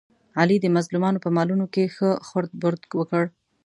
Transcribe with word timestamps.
علي 0.39 0.57
د 0.61 0.65
مظلومانو 0.77 1.21
په 1.25 1.29
مالونو 1.35 1.65
کې 1.73 1.83
ښه 1.95 2.09
خورد 2.27 2.51
برد 2.63 2.81
وکړ. 2.99 3.23